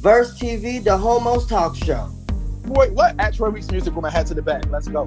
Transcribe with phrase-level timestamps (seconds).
[0.00, 2.08] Verse TV, the Homos Talk Show.
[2.64, 3.20] Boy, what?
[3.20, 4.64] At Troy Weeks Music with my hat to the back.
[4.70, 5.06] Let's go.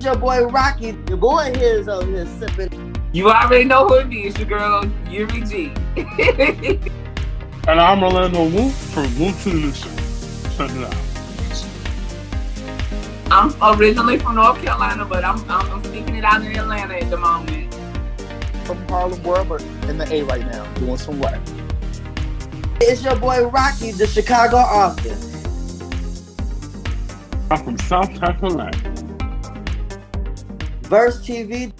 [0.00, 2.96] Your boy Rocky, your boy here is over here sipping.
[3.12, 5.72] You already know who it is, your girl, Yuri G.
[7.68, 9.88] and I'm Orlando Wu from Wu to the Show.
[10.56, 10.96] Check it out.
[13.30, 17.10] I'm originally from North Carolina, but I'm, I'm, I'm speaking it out in Atlanta at
[17.10, 17.72] the moment.
[18.64, 21.38] From Harlem World, but in the A right now, doing some work.
[22.82, 25.14] It's your boy Rocky, the Chicago author.
[27.50, 28.70] I'm from South Carolina.
[30.84, 31.74] Verse TV.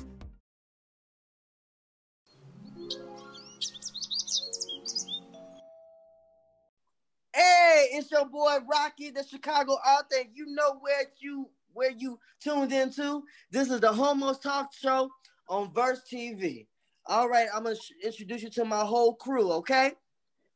[7.34, 10.22] Hey, it's your boy Rocky, the Chicago author.
[10.34, 13.22] You know where you where you tuned into.
[13.50, 15.10] This is the Homos Talk Show
[15.48, 16.66] on Verse TV.
[17.06, 19.50] All right, I'm gonna sh- introduce you to my whole crew.
[19.52, 19.92] Okay,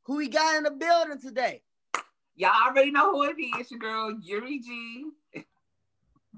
[0.04, 1.62] who we got in the building today?
[2.36, 3.70] Y'all already know who it is.
[3.70, 5.04] Your girl Yuri G.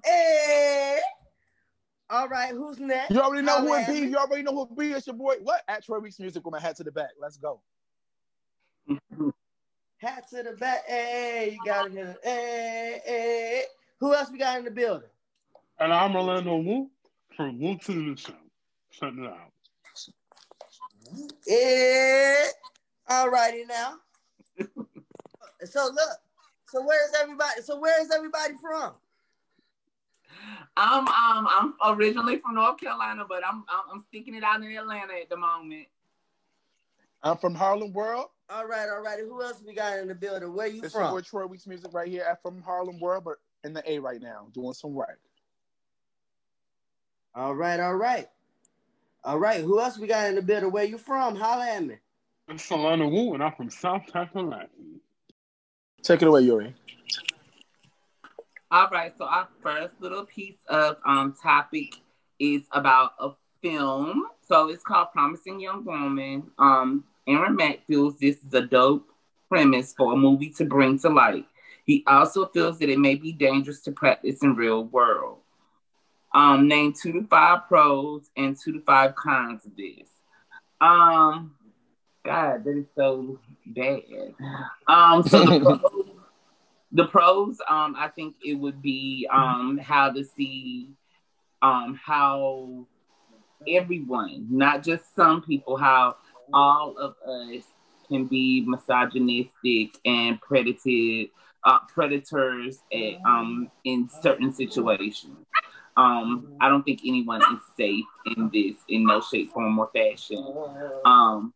[0.04, 1.00] Hey.
[2.08, 3.10] All right, who's next?
[3.10, 3.94] You already know who it be.
[3.94, 4.92] Holla You already know who it be.
[4.92, 5.36] It's your boy.
[5.42, 5.62] What?
[5.68, 7.10] At Troy Weeks Music with my hat to the back.
[7.20, 7.60] Let's go.
[9.98, 10.84] Hat to the back.
[10.86, 11.92] Hey, you got it.
[11.92, 12.16] Here.
[12.22, 13.62] Hey, hey.
[13.98, 15.08] Who else we got in the building?
[15.80, 16.90] And I'm Orlando Wu
[17.36, 18.34] from Wu to the Show.
[18.92, 19.50] Check it out.
[21.46, 22.46] Yeah.
[23.08, 23.94] All righty now.
[25.64, 26.18] so look.
[26.68, 27.62] So where's everybody?
[27.62, 28.92] So where is everybody from?
[30.76, 34.76] I'm um I'm originally from North Carolina, but I'm I'm, I'm sticking it out in
[34.76, 35.86] Atlanta at the moment.
[37.22, 38.26] I'm from Harlem World.
[38.48, 39.18] All right, all right.
[39.18, 40.54] Who else we got in the building?
[40.54, 41.22] Where you It's your boy from?
[41.22, 44.46] Troy Weeks Music right here at from Harlem World, but in the A right now,
[44.52, 45.18] doing some work.
[47.34, 48.28] All right, all right.
[49.24, 49.62] All right.
[49.62, 50.70] Who else we got in the building?
[50.70, 51.34] Where you from?
[51.34, 51.96] Holla at me.
[52.48, 54.68] It's Orlando Wu, and I'm from South Carolina.
[56.02, 56.74] Take it away, Yuri.
[58.70, 61.94] All right, so our first little piece of um topic
[62.38, 63.30] is about a
[63.62, 64.26] film.
[64.46, 66.44] So it's called Promising Young Woman.
[66.56, 69.08] Um, Aaron Mack feels this is a dope
[69.48, 71.46] premise for a movie to bring to light.
[71.84, 75.38] He also feels that it may be dangerous to practice in real world.
[76.32, 80.08] Um, name two to five pros and two to five cons of this.
[80.80, 81.55] Um,
[82.26, 84.02] God, that is so bad.
[84.88, 85.80] Um, so the pros,
[86.92, 90.90] the pros, um, I think it would be um how to see
[91.62, 92.86] um how
[93.68, 96.16] everyone, not just some people, how
[96.52, 97.64] all of us
[98.08, 101.30] can be misogynistic and predated
[101.64, 105.46] uh, predators at, um in certain situations.
[105.96, 108.04] Um, I don't think anyone is safe
[108.36, 110.44] in this in no shape, form, or fashion.
[111.04, 111.54] Um,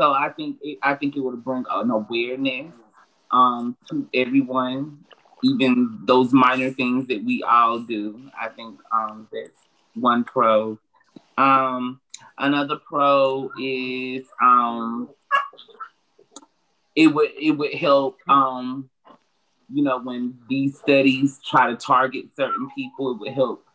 [0.00, 2.72] so I think it, I think it would bring an awareness
[3.30, 5.04] um, to everyone,
[5.44, 8.18] even those minor things that we all do.
[8.40, 9.58] I think um, that's
[9.94, 10.78] one pro.
[11.36, 12.00] Um,
[12.38, 15.10] another pro is um,
[16.96, 18.88] it would it would help um,
[19.70, 23.66] you know when these studies try to target certain people, it would help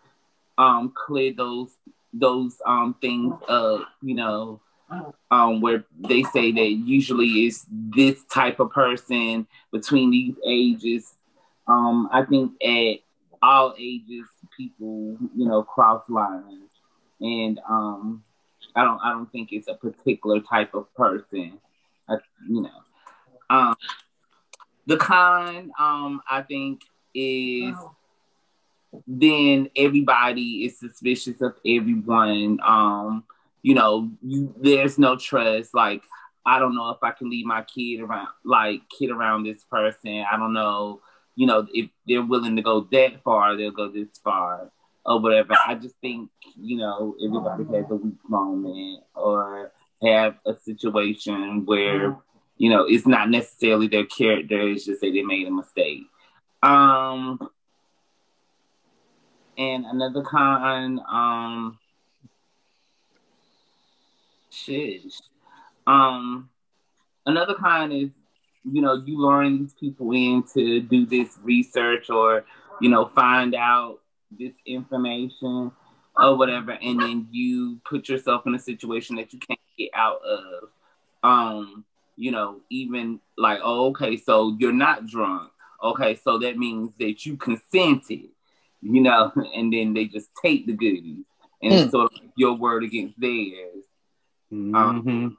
[0.57, 1.77] um, clear those
[2.13, 3.81] those um, things up.
[4.01, 4.61] You know
[5.31, 11.13] um, where they say that usually it's this type of person between these ages.
[11.67, 12.99] Um, I think at
[13.41, 16.69] all ages, people, you know, cross lines,
[17.19, 18.23] and um,
[18.75, 21.59] I don't, I don't think it's a particular type of person.
[22.07, 22.69] I, you know,
[23.49, 23.75] um,
[24.85, 26.81] the con, um, I think
[27.13, 27.75] is
[29.07, 32.59] then everybody is suspicious of everyone.
[32.63, 33.23] Um,
[33.65, 35.73] you know, you there's no trust.
[35.73, 36.03] Like,
[36.45, 40.23] I don't know if I can leave my kid around, like kid around this person.
[40.31, 41.01] I don't know,
[41.35, 44.69] you know, if they're willing to go that far, they'll go this far
[45.03, 45.55] or whatever.
[45.65, 49.71] I just think, you know, everybody has a weak moment or
[50.03, 52.17] have a situation where,
[52.57, 54.61] you know, it's not necessarily their character.
[54.61, 56.03] It's just that they made a mistake.
[56.61, 57.39] Um,
[59.57, 61.79] and another con, um,
[64.55, 65.13] shit.
[65.85, 66.49] Um,
[67.25, 68.09] another kind is,
[68.63, 72.45] you know, you luring these people in to do this research or,
[72.81, 73.99] you know, find out
[74.31, 75.71] this information
[76.17, 80.21] or whatever, and then you put yourself in a situation that you can't get out
[80.23, 80.69] of.
[81.23, 81.85] Um,
[82.15, 85.51] you know, even like, oh, okay, so you're not drunk.
[85.83, 88.29] Okay, so that means that you consented,
[88.81, 91.25] you know, and then they just take the goodies
[91.61, 93.84] and it's sort of your word against theirs.
[94.51, 94.75] Mm-hmm.
[94.75, 95.37] Um,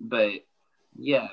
[0.00, 0.32] but
[0.96, 1.28] yeah,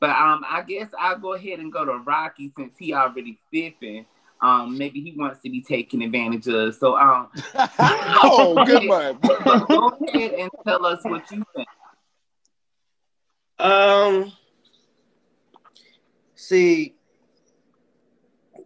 [0.00, 4.06] But um, I guess I'll go ahead and go to Rocky since he already fipping.
[4.40, 6.74] Um, maybe he wants to be taken advantage of.
[6.76, 9.18] So um, oh, good one.
[9.68, 11.68] go ahead and tell us what you think.
[13.58, 14.32] Um,
[16.36, 16.94] see,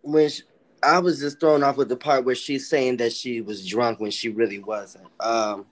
[0.03, 0.43] when she,
[0.83, 4.01] I was just thrown off with the part where she's saying that she was drunk
[4.01, 5.09] when she really wasn't.
[5.21, 5.67] Um,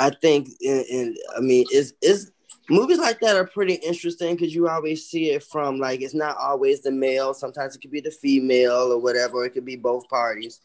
[0.00, 2.32] I think, in, in I mean, is is
[2.70, 6.38] movies like that are pretty interesting because you always see it from like it's not
[6.38, 7.34] always the male.
[7.34, 9.44] Sometimes it could be the female or whatever.
[9.44, 10.60] It could be both parties,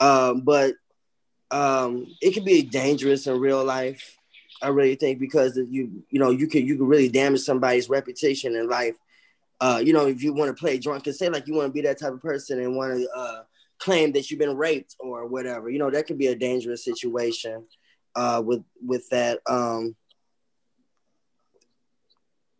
[0.00, 0.74] um, but
[1.50, 4.16] um, it can be dangerous in real life.
[4.62, 8.56] I really think because you you know you can you can really damage somebody's reputation
[8.56, 8.96] in life.
[9.60, 11.72] Uh, you know, if you want to play drunk and say like you want to
[11.72, 13.42] be that type of person and want to uh,
[13.78, 17.66] claim that you've been raped or whatever, you know, that could be a dangerous situation
[18.14, 19.40] uh, with with that.
[19.48, 19.96] Um,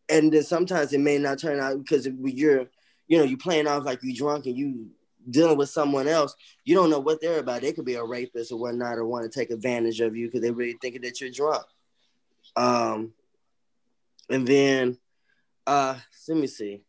[0.09, 2.67] and then sometimes it may not turn out because you're,
[3.09, 4.89] you know, you playing off like you're drunk and you
[5.31, 6.35] dealing with someone else,
[6.65, 7.61] you don't know what they're about.
[7.61, 10.41] They could be a rapist or whatnot, or want to take advantage of you because
[10.41, 11.65] they're really thinking that you're drunk.
[12.57, 13.13] Um,
[14.31, 14.99] and then,
[15.67, 15.97] uh,
[16.29, 16.83] let me see.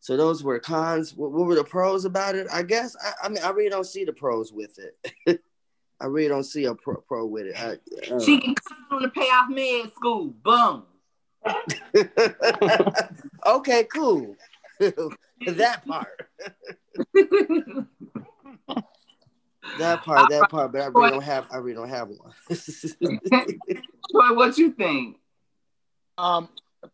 [0.00, 1.14] So those were cons.
[1.16, 2.48] What, were the pros about it?
[2.52, 2.96] I guess.
[3.00, 5.40] I, I, mean, I really don't see the pros with it.
[6.02, 7.56] I really don't see a pro, pro with it.
[7.56, 7.78] I,
[8.12, 10.34] uh, she can come on to pay off med school.
[10.42, 10.82] Boom.
[13.46, 14.36] okay, cool.
[14.80, 16.08] that part.
[19.78, 22.32] that part, that part, but I really don't have I really don't have one.
[24.12, 25.18] Boy, what you think?
[26.18, 26.48] Um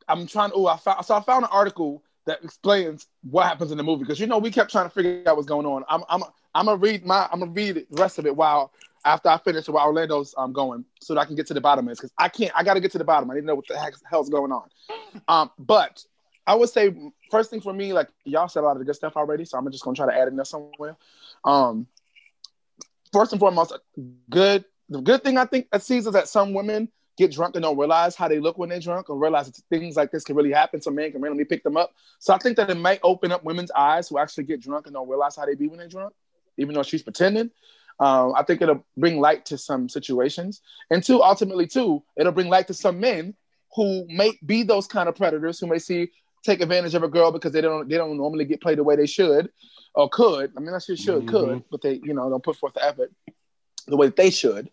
[0.07, 3.71] I'm trying to oh I found so I found an article that explains what happens
[3.71, 5.83] in the movie because you know we kept trying to figure out what's going on.
[5.89, 6.23] I'm I'm
[6.55, 8.73] I'm gonna read my I'm gonna read the rest of it while
[9.05, 11.87] after I finish while Orlando's um, going so that I can get to the bottom
[11.87, 13.31] of this because I can't I gotta get to the bottom.
[13.31, 14.69] I need to know what the heck, hell's going on.
[15.27, 16.05] Um, but
[16.47, 16.95] I would say
[17.31, 19.59] first thing for me, like y'all said a lot of the good stuff already, so
[19.59, 20.97] I'm just gonna try to add in there somewhere.
[21.45, 21.87] Um,
[23.13, 23.77] first and foremost,
[24.31, 27.65] good the good thing I think that sees is that some women get drunk and
[27.65, 30.37] don't realize how they look when they're drunk or realize that things like this can
[30.37, 30.81] really happen.
[30.81, 31.93] Some men can randomly pick them up.
[32.21, 34.95] So I think that it might open up women's eyes who actually get drunk and
[34.95, 36.15] don't realize how they be when they're drunk,
[36.57, 37.51] even though she's pretending.
[38.01, 40.63] Um, I think it'll bring light to some situations.
[40.91, 43.35] And two, ultimately, too, it'll bring light to some men
[43.75, 46.11] who may be those kind of predators who may see
[46.45, 48.97] take advantage of a girl because they don't they don't normally get played the way
[48.97, 49.51] they should
[49.95, 50.53] or could.
[50.57, 51.29] I mean, not sure should, mm-hmm.
[51.29, 53.13] could, but they you know don't put forth the effort
[53.87, 54.71] the way that they should.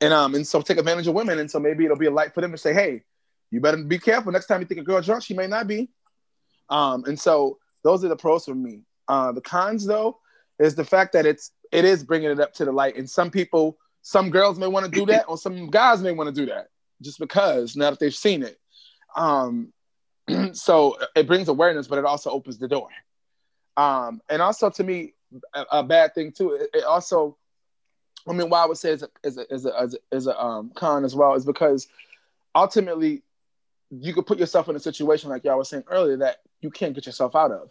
[0.00, 1.38] And um and so take advantage of women.
[1.38, 3.02] And so maybe it'll be a light for them to say, hey,
[3.50, 5.90] you better be careful next time you think a girl drunk, she may not be.
[6.70, 8.80] Um, and so those are the pros for me.
[9.08, 10.18] Uh, the cons though
[10.58, 13.30] is the fact that it's it is bringing it up to the light, and some
[13.30, 16.46] people, some girls may want to do that, or some guys may want to do
[16.46, 16.68] that
[17.02, 18.58] just because now that they've seen it.
[19.16, 19.72] Um,
[20.52, 22.88] so it brings awareness, but it also opens the door.
[23.76, 25.14] Um, and also to me,
[25.54, 26.52] a, a bad thing too.
[26.52, 27.36] It, it, also,
[28.28, 30.70] I mean, why I would say is a is a is a, is a, um,
[30.74, 31.88] con as well is because
[32.54, 33.22] ultimately
[33.90, 36.94] you could put yourself in a situation like y'all was saying earlier that you can't
[36.94, 37.70] get yourself out of.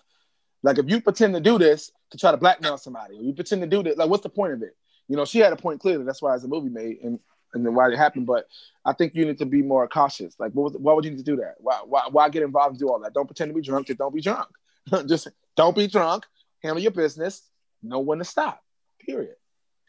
[0.64, 3.62] Like if you pretend to do this to try to blackmail somebody, or you pretend
[3.62, 3.98] to do that.
[3.98, 4.76] like what's the point of it?
[5.08, 6.06] You know, she had a point clearly.
[6.06, 7.20] That's why it's a movie made, and
[7.54, 8.28] and then why it happened.
[8.28, 8.48] But
[8.86, 10.36] I think you need to be more cautious.
[10.40, 11.56] Like, what was, why would you need to do that?
[11.60, 13.14] Why, why, why get involved and do all that?
[13.14, 13.88] Don't pretend to be drunk.
[13.88, 14.48] Just don't be drunk.
[15.08, 16.26] just don't be drunk.
[16.62, 17.44] Handle your business.
[17.84, 18.64] Know when to stop.
[19.00, 19.36] Period.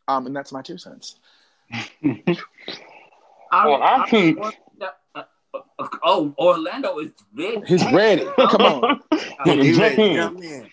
[0.09, 1.17] Um, and that's my two cents.
[2.03, 4.39] well, I think.
[6.03, 7.63] Oh, Orlando is ready.
[7.67, 8.27] He's ready.
[8.37, 9.01] Come on.
[9.45, 10.65] He's ready.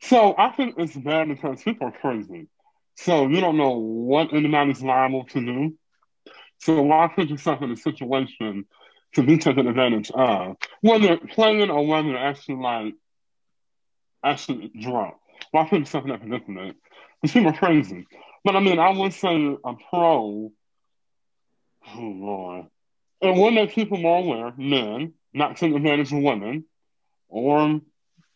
[0.00, 2.48] So I think it's bad because people are crazy.
[2.96, 5.74] So you don't know what anyone is liable to do.
[6.58, 8.66] So why put yourself in a situation
[9.14, 12.94] to be taken advantage of, whether playing or whether actually like
[14.24, 15.14] actually drunk?
[15.52, 16.76] Why put yourself in that predicament?
[17.20, 18.06] Because people are crazy.
[18.44, 20.52] But I mean, I would say a pro.
[21.94, 22.66] Oh Lord,
[23.20, 26.64] it will make people more aware, men, not taking advantage of women,
[27.28, 27.80] or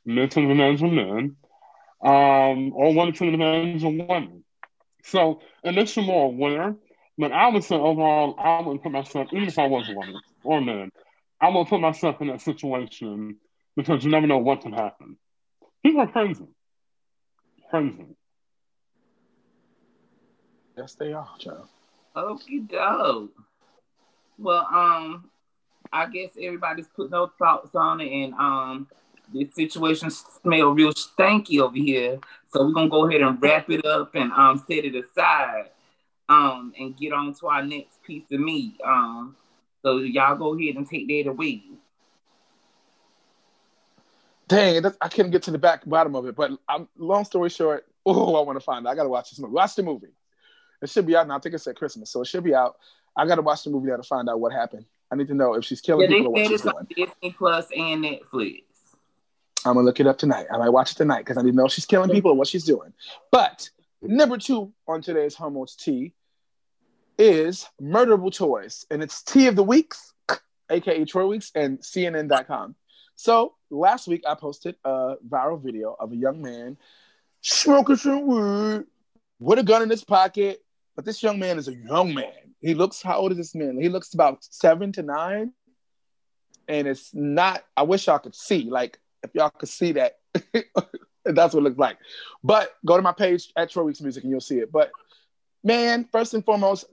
[0.05, 1.37] men taking advantage of men,
[2.03, 4.45] um, or women taking advantage of women.
[5.05, 6.77] So it makes you more aware.
[7.19, 10.21] But I would say overall, I wouldn't put myself, even if I was a woman
[10.43, 10.91] or a man,
[11.41, 13.37] I won't put myself in that situation
[13.77, 15.17] because you never know what can happen.
[15.83, 16.47] People are crazy.
[17.71, 18.07] Crazy.
[20.77, 21.67] Yes, they are, Joe.
[22.17, 23.31] Okie doke.
[24.39, 25.31] Well, um,
[25.93, 28.89] I guess everybody's put no thoughts on it, and um,
[29.33, 32.19] this situation smell real stanky over here.
[32.53, 35.71] So we're gonna go ahead and wrap it up and um set it aside
[36.29, 38.81] um and get on to our next piece of meat.
[38.85, 39.37] Um
[39.83, 41.63] so y'all go ahead and take that away.
[44.53, 46.37] dang, I couldn't get to the back bottom of it.
[46.37, 48.87] But I'm, long story short, oh, I want to find.
[48.87, 48.91] Out.
[48.91, 49.55] I gotta watch this movie.
[49.55, 50.13] Watch the movie.
[50.83, 51.37] It should be out now.
[51.37, 52.77] I think it's at Christmas, so it should be out.
[53.17, 54.85] I gotta watch the movie now to find out what happened.
[55.11, 56.87] I need to know if she's killing yeah, people or what she's doing.
[56.89, 58.65] Disney Plus and Netflix.
[59.65, 60.47] I'm gonna look it up tonight.
[60.53, 62.49] I might watch it tonight because I need to know she's killing people and what
[62.49, 62.93] she's doing.
[63.31, 66.13] But number two on today's Homos Tea
[67.19, 70.13] is Murderable Toys, and it's Tea of the Weeks,
[70.71, 72.75] aka Troy Weeks, and CNN.com.
[73.15, 76.77] So last week I posted a viral video of a young man
[77.41, 78.85] smoking some weed
[79.39, 80.63] with a gun in his pocket.
[80.97, 82.33] But this young man is a young man.
[82.61, 83.81] He looks how old is this man?
[83.81, 85.53] He looks about seven to nine.
[86.69, 90.19] And it's not, I wish y'all could see, like if y'all could see that,
[91.25, 91.99] that's what it looks like.
[92.43, 94.73] But go to my page at Troy Weeks Music and you'll see it.
[94.73, 94.91] But
[95.63, 96.87] man, first and foremost,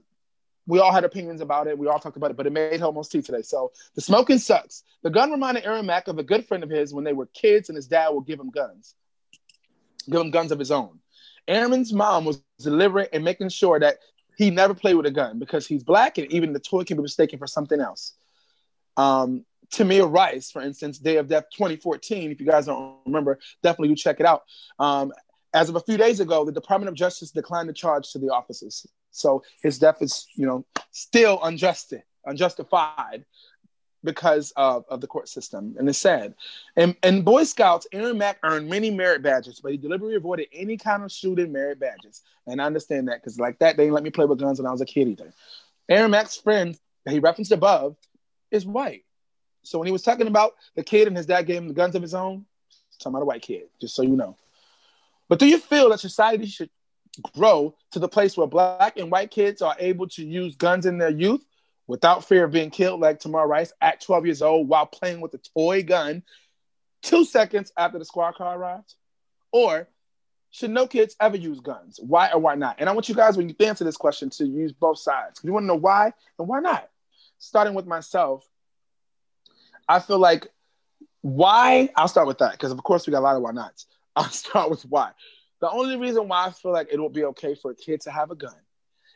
[0.66, 1.76] we all had opinions about it.
[1.76, 3.42] We all talked about it, but it made Homos Tea today.
[3.42, 4.84] So the smoking sucks.
[5.02, 7.68] The gun reminded Aaron Mack of a good friend of his when they were kids
[7.68, 8.94] and his dad would give him guns,
[10.08, 11.00] give him guns of his own.
[11.48, 13.98] Aaron's mom was deliberate in making sure that
[14.36, 17.02] he never played with a gun because he's black and even the toy can be
[17.02, 18.14] mistaken for something else.
[18.96, 23.90] Um, Tamir Rice, for instance, Day of Death 2014, if you guys don't remember, definitely
[23.90, 24.42] you check it out.
[24.78, 25.12] Um,
[25.52, 28.30] as of a few days ago, the Department of Justice declined the charge to the
[28.30, 28.86] officers.
[29.10, 33.24] So his death is, you know, still unjust, unjustified
[34.02, 35.74] because of, of the court system.
[35.78, 36.34] And it's sad.
[36.76, 40.76] And, and Boy Scouts, Aaron Mack earned many merit badges, but he deliberately avoided any
[40.76, 42.22] kind of shooting merit badges.
[42.46, 44.66] And I understand that because like that, they didn't let me play with guns when
[44.66, 45.32] I was a kid either.
[45.88, 47.96] Aaron Mack's friend that he referenced above
[48.50, 49.04] is white.
[49.62, 51.94] So when he was talking about the kid and his dad gave him the guns
[51.94, 52.46] of his own,
[52.98, 54.36] talking about a white kid, just so you know.
[55.28, 56.70] But do you feel that society should
[57.34, 60.98] grow to the place where black and white kids are able to use guns in
[60.98, 61.44] their youth
[61.86, 65.34] without fear of being killed, like Tamir Rice at 12 years old while playing with
[65.34, 66.22] a toy gun
[67.02, 68.94] two seconds after the squad car arrived?
[69.52, 69.88] Or
[70.50, 71.98] should no kids ever use guns?
[72.02, 72.76] Why or why not?
[72.78, 75.40] And I want you guys, when you answer this question, to use both sides.
[75.42, 76.88] You want to know why and why not?
[77.38, 78.48] Starting with myself,
[79.90, 80.46] I feel like
[81.22, 83.86] why, I'll start with that because, of course, we got a lot of why nots.
[84.16, 85.10] I'll start with why.
[85.60, 88.12] The only reason why I feel like it will be okay for a kid to
[88.12, 88.54] have a gun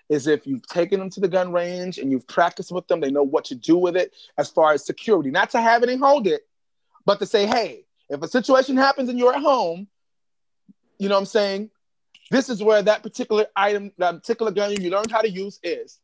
[0.09, 3.11] is if you've taken them to the gun range and you've practiced with them, they
[3.11, 5.31] know what to do with it as far as security.
[5.31, 6.43] Not to have it and hold it,
[7.07, 9.87] but to say, hey, if a situation happens and you're at home,
[10.99, 11.71] you know what I'm saying?
[12.33, 16.01] This is where that particular item, that particular gun you learned how to use is.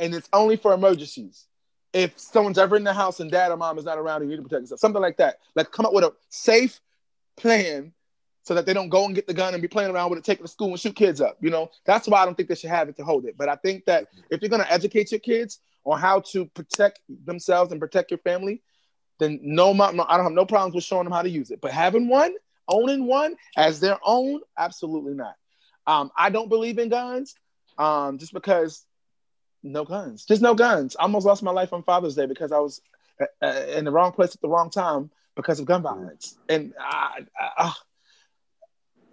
[0.00, 1.46] And it's only for emergencies.
[1.94, 4.36] If someone's ever in the house and dad or mom is not around, you need
[4.36, 4.80] to protect yourself.
[4.80, 5.38] Something like that.
[5.54, 6.80] Like come up with a safe
[7.36, 7.92] plan
[8.42, 10.24] so that they don't go and get the gun and be playing around with it,
[10.24, 11.38] take it to school and shoot kids up.
[11.40, 13.36] You know, that's why I don't think they should have it to hold it.
[13.38, 17.00] But I think that if you're going to educate your kids on how to protect
[17.24, 18.60] themselves and protect your family,
[19.18, 21.60] then no, no, I don't have no problems with showing them how to use it.
[21.60, 22.34] But having one,
[22.68, 25.36] owning one as their own, absolutely not.
[25.86, 27.34] Um, I don't believe in guns,
[27.78, 28.84] um, just because
[29.64, 30.96] no guns, just no guns.
[30.98, 32.80] I almost lost my life on Father's Day because I was
[33.20, 36.72] uh, uh in the wrong place at the wrong time because of gun violence, and
[36.78, 37.72] I, I, I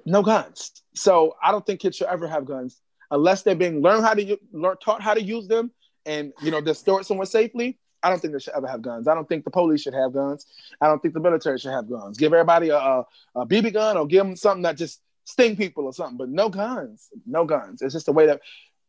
[0.05, 0.84] no guns.
[0.93, 4.38] So I don't think kids should ever have guns unless they're being learned how to
[4.51, 5.72] learn taught how to use them
[6.05, 7.77] and you know they're stored somewhere safely.
[8.03, 9.08] I don't think they should ever have guns.
[9.08, 10.48] I don't think the police should have guns.
[10.81, 12.17] I don't think the military should have guns.
[12.17, 13.05] Give everybody a, a,
[13.36, 16.50] a BB gun or give them something that just sting people or something, but no
[16.50, 17.10] guns.
[17.27, 17.84] No guns.
[17.84, 18.41] It's just the way that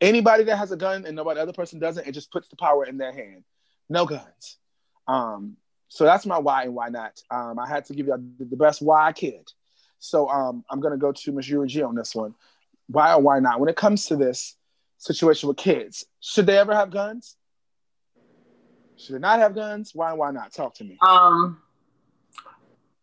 [0.03, 2.85] anybody that has a gun and nobody other person doesn't, it just puts the power
[2.85, 3.45] in their hand.
[3.89, 4.59] No guns.
[5.07, 5.57] Um,
[5.89, 7.23] so that's my why and why not.
[7.31, 9.51] Um, I had to give you the best why I could.
[9.99, 11.47] So um, I'm going to go to Ms.
[11.47, 12.35] G on this one.
[12.89, 13.61] Why or why not?
[13.61, 14.57] When it comes to this
[14.99, 17.37] situation with kids, should they ever have guns?
[18.97, 19.93] Should they not have guns?
[19.95, 20.53] Why and why not?
[20.53, 20.99] Talk to me.
[21.07, 21.61] Um,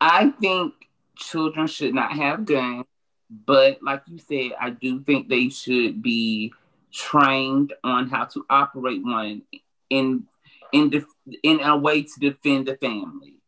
[0.01, 0.73] I think
[1.15, 2.85] children should not have guns,
[3.29, 6.53] but like you said, I do think they should be
[6.91, 9.43] trained on how to operate one
[9.89, 10.23] in
[10.71, 11.05] in def-
[11.43, 13.39] in a way to defend the family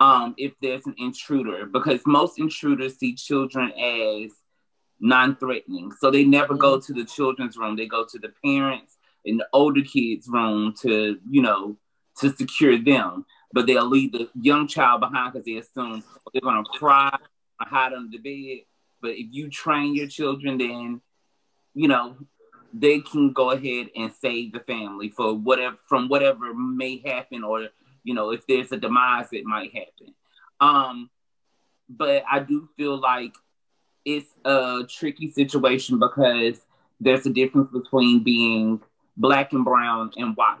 [0.00, 4.32] um, if there's an intruder, because most intruders see children as
[5.00, 5.92] non-threatening.
[5.98, 6.92] So they never go mm-hmm.
[6.92, 7.76] to the children's room.
[7.76, 11.76] They go to the parents and the older kids' room to, you know,
[12.20, 13.24] to secure them.
[13.52, 16.02] But they'll leave the young child behind because they assume
[16.32, 17.16] they're gonna cry
[17.60, 18.64] or hide under the bed.
[19.00, 21.00] But if you train your children, then
[21.74, 22.16] you know
[22.72, 27.68] they can go ahead and save the family for whatever from whatever may happen or
[28.04, 30.14] you know, if there's a demise, it might happen.
[30.60, 31.10] Um,
[31.88, 33.34] but I do feel like
[34.04, 36.60] it's a tricky situation because
[37.00, 38.80] there's a difference between being
[39.16, 40.58] black and brown and white.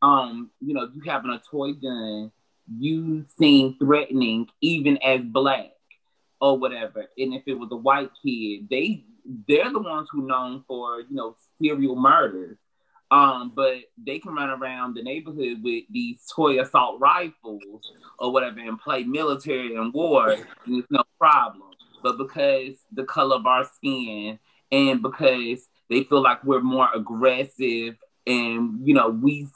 [0.00, 2.32] Um, you know, you having a toy gun
[2.76, 5.72] you seem threatening even as black
[6.40, 7.06] or whatever.
[7.16, 9.04] And if it was a white kid, they
[9.46, 12.56] they're the ones who known for, you know, serial murders.
[13.10, 17.62] Um, but they can run around the neighborhood with these toy assault rifles
[18.18, 21.70] or whatever and play military and war, and it's no problem.
[22.02, 24.38] But because the color of our skin
[24.70, 29.48] and because they feel like we're more aggressive and you know we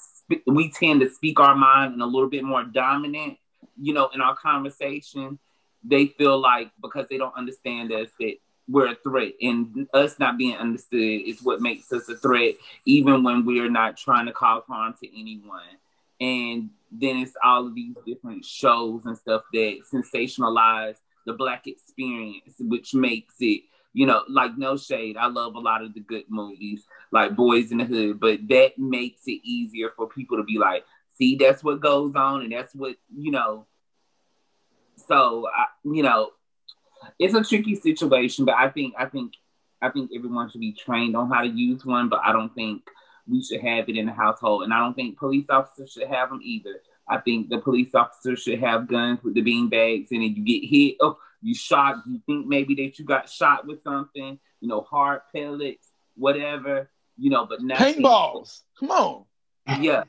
[0.46, 3.36] we tend to speak our mind and a little bit more dominant,
[3.78, 5.38] you know, in our conversation,
[5.84, 8.36] they feel like because they don't understand us that
[8.72, 13.22] we're a threat and us not being understood is what makes us a threat even
[13.22, 15.60] when we're not trying to cause harm to anyone.
[16.20, 22.54] And then it's all of these different shows and stuff that sensationalize the black experience
[22.58, 23.62] which makes it
[23.92, 27.70] you know like no shade i love a lot of the good movies like boys
[27.70, 30.84] in the hood but that makes it easier for people to be like
[31.16, 33.66] see that's what goes on and that's what you know.
[35.08, 36.30] So I, you know
[37.18, 39.34] it's a tricky situation, but I think I think
[39.80, 42.82] I think everyone should be trained on how to use one, but I don't think
[43.28, 46.30] we should have it in the household, and I don't think police officers should have
[46.30, 46.80] them either.
[47.08, 50.44] I think the police officers should have guns with the bean bags, and if you
[50.44, 54.68] get hit, oh, you shot, you think maybe that you got shot with something, you
[54.68, 58.60] know, hard pellets, whatever, you know, but paintballs.
[58.78, 59.24] Come on.
[59.80, 60.04] Yeah.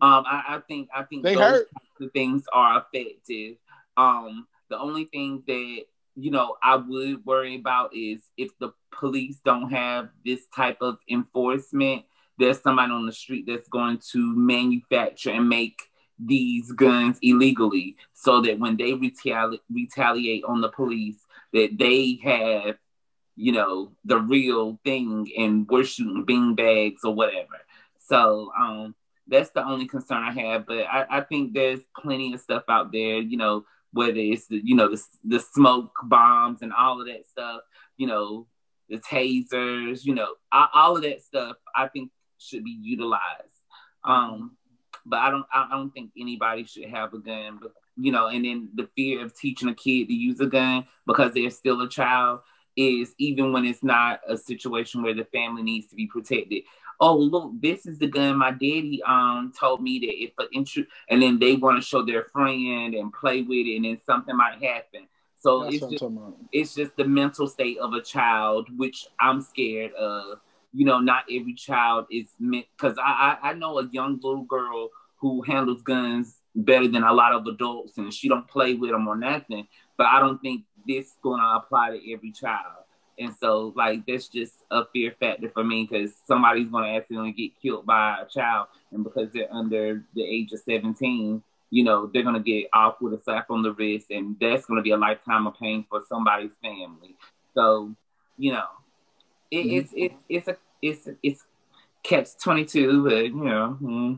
[0.00, 1.68] Um, I, I think I think they hurt.
[1.98, 3.56] The things are effective.
[3.96, 5.84] Um, the only thing that
[6.18, 10.98] you know, I would worry about is if the police don't have this type of
[11.08, 12.04] enforcement,
[12.38, 15.80] there's somebody on the street that's going to manufacture and make
[16.18, 22.76] these guns illegally so that when they retali- retaliate on the police that they have
[23.36, 27.58] you know the real thing and we're shooting bean bags or whatever.
[28.00, 28.96] So um
[29.28, 32.92] that's the only concern i have but I, I think there's plenty of stuff out
[32.92, 37.06] there you know whether it's the you know the the smoke bombs and all of
[37.06, 37.62] that stuff,
[37.96, 38.46] you know,
[38.88, 41.56] the tasers, you know, all of that stuff.
[41.74, 43.22] I think should be utilized.
[44.04, 44.56] Um,
[45.04, 47.58] but I don't I don't think anybody should have a gun.
[47.60, 50.86] But you know, and then the fear of teaching a kid to use a gun
[51.06, 52.40] because they're still a child
[52.76, 56.62] is even when it's not a situation where the family needs to be protected
[57.00, 60.86] oh look, this is the gun my daddy um told me that if an intru-
[61.08, 64.36] and then they want to show their friend and play with it, and then something
[64.36, 65.06] might happen.
[65.38, 66.04] So That's it's just
[66.52, 70.38] it's just the mental state of a child, which I'm scared of.
[70.72, 74.44] You know, not every child is meant because I, I I know a young little
[74.44, 78.90] girl who handles guns better than a lot of adults, and she don't play with
[78.90, 79.66] them or nothing.
[79.96, 82.84] But I don't think this is gonna apply to every child.
[83.18, 87.32] And so, like, that's just a fear factor for me because somebody's going to accidentally
[87.32, 88.68] get killed by a child.
[88.92, 93.00] And because they're under the age of 17, you know, they're going to get off
[93.00, 94.06] with a slap on the wrist.
[94.10, 97.16] And that's going to be a lifetime of pain for somebody's family.
[97.54, 97.92] So,
[98.36, 98.66] you know,
[99.50, 99.76] it, mm-hmm.
[99.76, 101.44] it's, it's, it's a, it's, it's
[102.04, 104.14] catch 22, but, you know, hmm,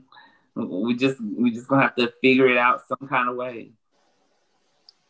[0.55, 3.71] we just, we just going to have to figure it out some kind of way.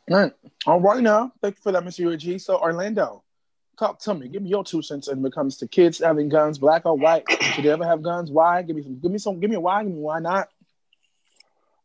[0.09, 0.33] All right.
[0.67, 1.33] All right now.
[1.43, 2.13] Thank you for that, Mr.
[2.13, 2.41] UG.
[2.41, 3.25] So, Orlando
[3.81, 4.29] talk to me.
[4.29, 7.25] Give me your two cents when it comes to kids having guns, black or white.
[7.29, 8.31] Should they ever have guns?
[8.31, 8.63] Why?
[8.63, 9.01] Give me some.
[9.01, 9.41] Give me some.
[9.41, 9.83] Give me a why.
[9.83, 10.49] Give me why not.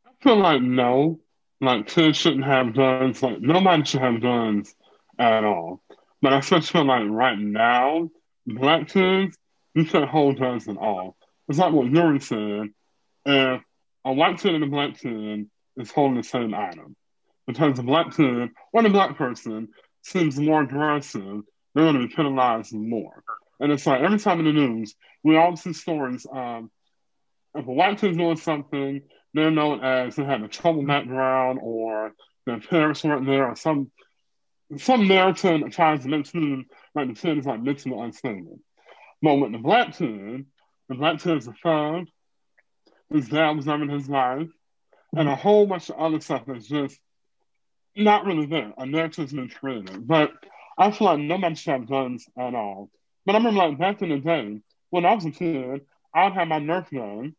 [0.06, 1.20] I feel like no.
[1.62, 3.24] Like kids shouldn't have guns.
[3.24, 4.76] Like nobody should have guns
[5.18, 5.82] at all.
[6.22, 8.10] But I just feel like right now,
[8.46, 9.38] black kids,
[9.74, 11.16] you should hold guns at all.
[11.48, 12.70] It's like what Yuri said.
[13.26, 13.62] If
[14.04, 16.96] a white kid and a black kid is holding the same item,
[17.48, 19.70] because a black kid or a black person
[20.04, 21.42] seems more aggressive
[21.76, 23.24] they're going to be penalized more.
[23.60, 26.26] And it's like every time in the news, we all see stories.
[26.32, 26.72] Um,
[27.54, 29.02] if a white kid's doing something,
[29.34, 32.14] they're known as they had a trouble background or
[32.46, 33.92] their parents weren't there or some
[34.78, 38.60] some narrative that tries to make seem like the kid is like mentally unstable.
[39.22, 40.46] But with the black kid,
[40.90, 42.08] the black kid is a thug,
[43.12, 44.50] his dad was never his life,
[45.16, 47.00] and a whole bunch of other stuff that's just
[47.96, 48.74] not really there.
[48.78, 50.08] A narrative's been created.
[50.08, 50.34] But
[50.78, 52.90] I feel like nobody should have guns at all.
[53.26, 55.82] But I remember like back in the day, when I was a kid,
[56.14, 57.36] I'd have my Nerf gun,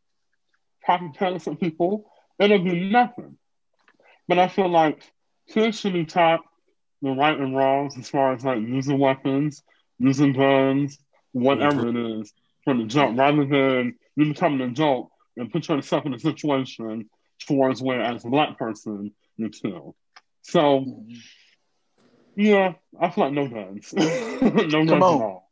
[0.84, 3.38] popping pellets some people, it'd be nothing.
[4.28, 5.02] But I feel like
[5.48, 6.40] kids should be taught
[7.02, 9.62] the right and wrongs as far as like using weapons,
[9.98, 10.98] using guns,
[11.32, 12.32] whatever it is,
[12.64, 17.08] from the jump, rather than you becoming an adult and put yourself in a situation
[17.46, 19.94] towards where as a black person you're kill.
[20.42, 21.14] So mm-hmm.
[22.36, 23.92] Yeah, I feel like no guns.
[23.96, 25.00] no Come guns on.
[25.02, 25.50] at all.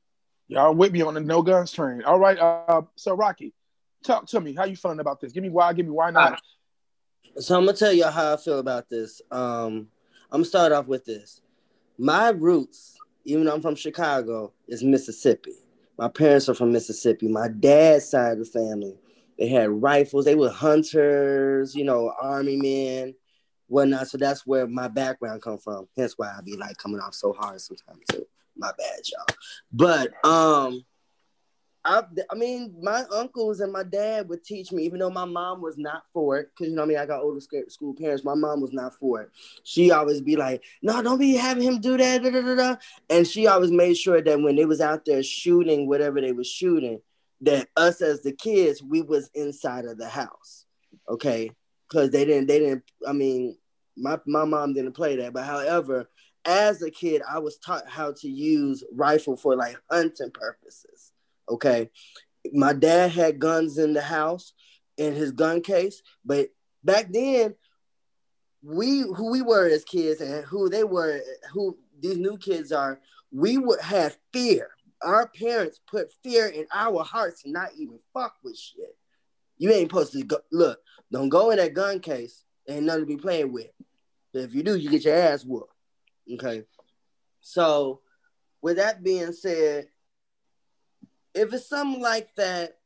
[0.48, 2.02] Y'all with me on the no guns train.
[2.04, 3.54] All right, uh, so Rocky,
[4.04, 4.54] talk to me.
[4.54, 5.32] How you feeling about this?
[5.32, 6.40] Give me why, give me why not.
[7.38, 9.22] So I'm gonna tell y'all how I feel about this.
[9.30, 9.88] Um,
[10.30, 11.40] I'm gonna start off with this.
[11.96, 15.54] My roots, even though I'm from Chicago, is Mississippi.
[15.96, 17.28] My parents are from Mississippi.
[17.28, 18.96] My dad's side of the family,
[19.38, 20.26] they had rifles.
[20.26, 23.14] They were hunters, you know, army men,
[23.68, 24.08] whatnot.
[24.08, 25.88] So that's where my background come from.
[25.96, 28.26] Hence why I be like coming off so hard sometimes too.
[28.56, 29.36] My bad, y'all.
[29.72, 30.84] But um,
[31.84, 35.60] I, I mean, my uncles and my dad would teach me, even though my mom
[35.60, 38.24] was not for it, because you know, I mean, I got older school parents.
[38.24, 39.30] My mom was not for it.
[39.64, 42.76] She always be like, "No, don't be having him do that." Da, da, da, da.
[43.10, 46.46] And she always made sure that when they was out there shooting whatever they was
[46.46, 47.00] shooting,
[47.42, 50.64] that us as the kids, we was inside of the house,
[51.08, 51.50] okay?
[51.94, 52.82] Because they didn't, they didn't.
[53.06, 53.56] I mean,
[53.96, 56.10] my my mom didn't play that, but however,
[56.44, 61.12] as a kid, I was taught how to use rifle for like hunting purposes
[61.48, 61.90] Okay.
[62.52, 64.52] My dad had guns in the house
[64.96, 66.48] in his gun case, but
[66.82, 67.54] back then,
[68.62, 71.20] we who we were as kids and who they were,
[71.52, 74.70] who these new kids are, we would have fear.
[75.02, 78.96] Our parents put fear in our hearts to not even fuck with shit.
[79.58, 80.80] You ain't supposed to go look,
[81.12, 82.44] don't go in that gun case.
[82.68, 83.68] Ain't nothing to be playing with.
[84.32, 85.72] If you do, you get your ass whooped.
[86.32, 86.64] Okay.
[87.40, 88.00] So
[88.62, 89.88] with that being said,
[91.34, 92.78] if it's something like that,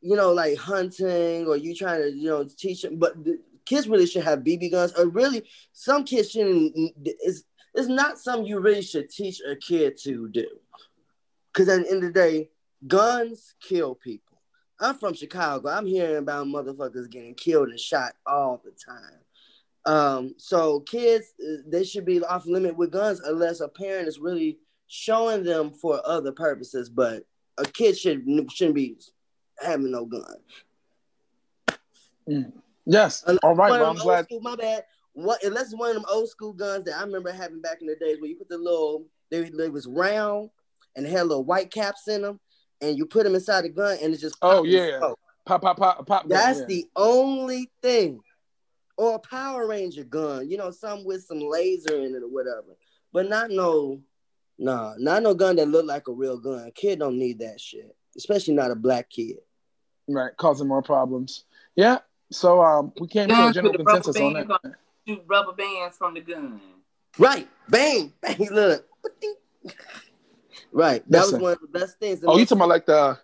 [0.00, 3.88] you know, like hunting or you trying to, you know, teach them, but the kids
[3.88, 6.92] really should have BB guns, or really some kids shouldn't.
[7.04, 7.44] It's
[7.74, 10.46] it's not something you really should teach a kid to do,
[11.52, 12.50] because at the end of the day,
[12.86, 14.27] guns kill people.
[14.80, 15.68] I'm from Chicago.
[15.68, 19.18] I'm hearing about motherfuckers getting killed and shot all the time.
[19.84, 21.32] Um, so kids,
[21.66, 26.00] they should be off limit with guns unless a parent is really showing them for
[26.04, 27.24] other purposes, but
[27.56, 28.96] a kid should shouldn't be
[29.60, 30.36] having no gun.
[32.28, 32.52] Mm.
[32.86, 33.24] Yes.
[33.26, 33.70] Unless All right.
[33.70, 34.24] Well, I'm glad.
[34.26, 34.84] School, my bad.
[35.12, 37.96] What unless one of them old school guns that I remember having back in the
[37.96, 40.50] days where you put the little they, they was round
[40.96, 42.40] and had little white caps in them,
[42.80, 45.00] and you put them inside the gun and it just oh yeah
[45.46, 46.28] pop pop pop pop.
[46.28, 46.76] That's gun, yeah.
[46.76, 48.20] the only thing.
[48.96, 52.76] Or a Power Ranger gun, you know, some with some laser in it or whatever,
[53.12, 54.00] but not no
[54.58, 56.66] Nah, not no gun that look like a real gun.
[56.66, 59.36] A kid don't need that shit, especially not a black kid.
[60.08, 61.44] Right, causing more problems.
[61.76, 61.98] Yeah.
[62.32, 64.50] So um, we came to a general consensus on that.
[64.50, 64.74] On,
[65.06, 66.60] shoot rubber bands from the gun.
[67.18, 68.48] Right, bang, bang.
[68.50, 68.84] Look.
[70.72, 71.34] Right, that Listen.
[71.34, 72.20] was one of the best things.
[72.26, 73.18] Oh, you talking about like the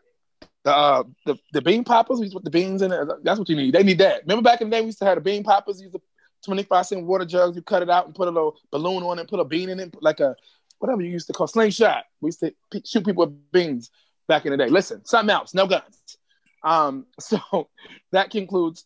[0.65, 2.21] the uh, the the bean poppers?
[2.21, 3.09] We put the beans in it.
[3.23, 3.75] That's what you need.
[3.75, 4.23] They need that.
[4.23, 5.79] Remember back in the day, we used to have the bean poppers.
[5.79, 6.03] You used to
[6.45, 7.57] 25 cent water jugs.
[7.57, 9.81] You cut it out and put a little balloon on it, put a bean in
[9.81, 10.37] it, like a
[10.79, 12.05] whatever you used to call slingshot.
[12.21, 12.53] We used to
[12.85, 13.91] shoot people with beans
[14.29, 14.69] back in the day.
[14.69, 16.19] Listen, something else, no guns.
[16.63, 17.69] Um, so
[18.13, 18.85] that concludes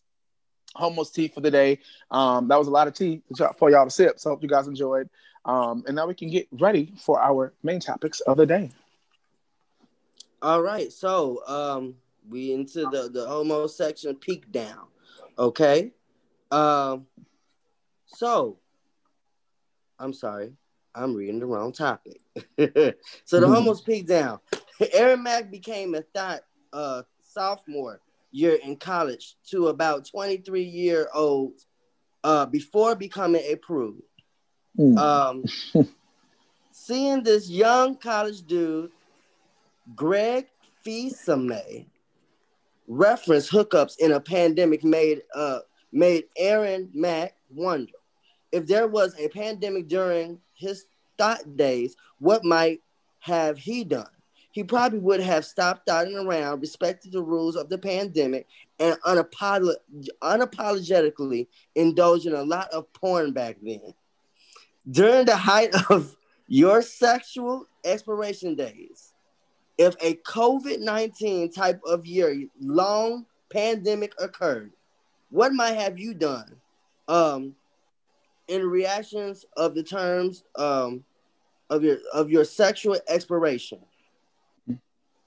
[0.79, 1.79] Homo's tea for the day.
[2.09, 3.21] Um, that was a lot of tea
[3.57, 4.19] for y'all to sip.
[4.19, 5.09] So hope you guys enjoyed.
[5.45, 8.71] Um, and now we can get ready for our main topics of the day.
[10.41, 11.95] All right, so um,
[12.29, 14.87] we into the the homo section peak down.
[15.37, 15.91] Okay,
[16.51, 17.07] um,
[18.05, 18.57] so
[19.99, 20.53] I'm sorry.
[20.95, 22.21] I'm reading the wrong topic.
[22.35, 22.93] so the
[23.31, 23.53] mm-hmm.
[23.53, 24.39] homos peaked down.
[24.93, 26.41] Aaron Mack became a thought
[26.73, 31.53] uh, sophomore year in college to about 23 year old
[32.23, 34.01] uh, before becoming a prude.
[34.77, 34.97] Mm.
[34.97, 35.43] Um,
[36.71, 38.91] seeing this young college dude,
[39.95, 40.47] Greg
[40.85, 41.87] Fisame,
[42.87, 45.59] reference hookups in a pandemic made uh,
[45.91, 47.93] made Aaron Mack wonder
[48.51, 50.85] if there was a pandemic during his
[51.17, 52.81] thought days, what might
[53.19, 54.07] have he done?
[54.51, 58.47] He probably would have stopped dotting around, respected the rules of the pandemic,
[58.79, 59.75] and unapolog-
[60.21, 63.93] unapologetically indulged in a lot of porn back then.
[64.89, 66.15] During the height of
[66.47, 69.13] your sexual exploration days,
[69.77, 74.71] if a COVID 19 type of year long pandemic occurred,
[75.29, 76.55] what might have you done?
[77.07, 77.55] Um,
[78.47, 81.03] in reactions of the terms um,
[81.69, 83.79] of your of your sexual exploration,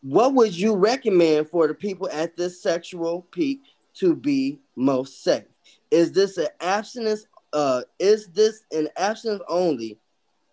[0.03, 3.62] what would you recommend for the people at this sexual peak
[3.95, 5.45] to be most safe?
[5.91, 7.27] Is this an abstinence?
[7.53, 9.99] Uh, is this an abstinence only?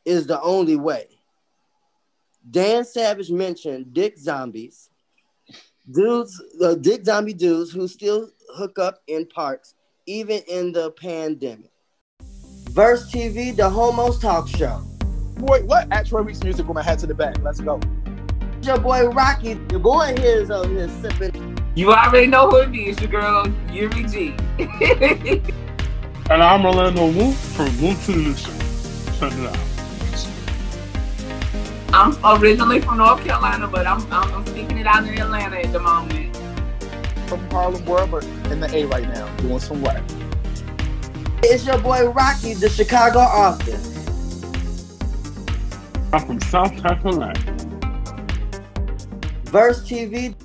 [0.06, 1.08] Is the only way?
[2.50, 4.90] Dan Savage mentioned dick zombies,
[5.92, 11.72] dudes, uh, dick zombie dudes who still hook up in parks even in the pandemic.
[12.72, 14.82] Verse TV, the Homos Talk Show.
[15.36, 15.92] Boy, what?
[15.92, 17.38] At Troy Weeks Music with my hat to the back.
[17.42, 17.80] Let's go.
[18.62, 22.76] Your boy Rocky, your boy here is over here sipping You already know who it
[22.76, 24.36] is, your girl, Yuri G.
[26.30, 28.52] and I'm Orlando Wu from Wu to Show.
[29.18, 29.58] Check it out.
[31.94, 35.72] I'm originally from North Carolina, but I'm, I'm, I'm speaking it out in Atlanta at
[35.72, 36.36] the moment.
[37.28, 40.04] From Harlem World, but in the A right now, doing some work.
[41.44, 43.80] It's your boy Rocky, the Chicago author.
[46.12, 47.59] I'm from South Carolina.
[49.50, 50.36] Verse TV.